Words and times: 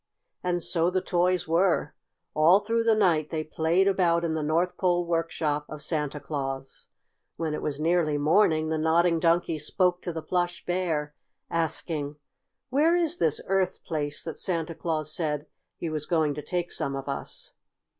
And 0.43 0.63
so 0.63 0.89
the 0.89 0.99
toys 0.99 1.47
were. 1.47 1.93
All 2.33 2.59
through 2.61 2.85
the 2.85 2.95
night 2.95 3.29
they 3.29 3.43
played 3.43 3.87
about 3.87 4.25
in 4.25 4.33
the 4.33 4.41
North 4.41 4.75
Pole 4.75 5.05
workshop 5.05 5.67
of 5.69 5.83
Santa 5.83 6.19
Claus. 6.19 6.87
When 7.37 7.53
it 7.53 7.61
was 7.61 7.79
nearly 7.79 8.17
morning 8.17 8.69
the 8.69 8.79
Nodding 8.79 9.19
Donkey 9.19 9.59
spoke 9.59 10.01
to 10.01 10.11
the 10.11 10.23
Plush 10.23 10.65
Bear, 10.65 11.13
asking: 11.51 12.15
"Where 12.71 12.95
is 12.95 13.19
this 13.19 13.41
Earth 13.45 13.83
place, 13.83 14.23
that 14.23 14.37
Santa 14.37 14.73
Claus 14.73 15.13
said 15.15 15.45
he 15.77 15.87
was 15.91 16.07
going 16.07 16.33
to 16.33 16.41
take 16.41 16.71
some 16.71 16.95
of 16.95 17.07
us?" 17.07 17.51